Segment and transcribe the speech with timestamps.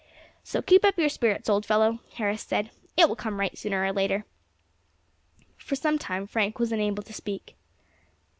[0.43, 3.93] "So keep up your spirits, old fellow," Harris said, "it will come right sooner or
[3.93, 4.25] later."
[5.57, 7.55] For some time Frank was unable to speak.